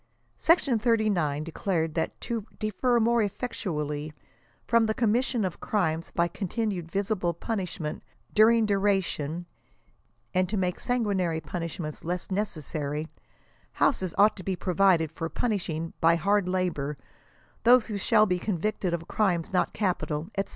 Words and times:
Section 0.39 0.79
39 0.79 1.43
declared, 1.43 1.93
that" 1.93 2.19
to 2.21 2.47
deter 2.57 2.99
more 2.99 3.21
ef 3.21 3.37
fectually 3.37 4.11
from 4.65 4.87
the 4.87 4.95
commission 4.95 5.45
of 5.45 5.59
crimes 5.59 6.09
by 6.09 6.27
continued 6.27 6.89
visible 6.91 7.35
punishment 7.35 8.01
oHong 8.35 8.65
duration,* 8.65 9.45
and 10.33 10.49
to 10.49 10.57
make 10.57 10.79
sanguinary 10.79 11.39
punish 11.39 11.79
ments 11.79 12.03
less 12.03 12.31
necessary, 12.31 13.09
houses 13.73 14.15
ought 14.17 14.35
to 14.37 14.43
be 14.43 14.55
provided 14.55 15.11
for 15.11 15.29
punishing 15.29 15.93
by 16.01 16.15
hard 16.15 16.47
labor 16.49 16.97
those 17.61 17.85
who 17.85 17.97
shall 17.99 18.25
be 18.25 18.39
convicted 18.39 18.95
of 18.95 19.07
crimes 19.07 19.53
not 19.53 19.71
capital," 19.71 20.31
&c. 20.35 20.45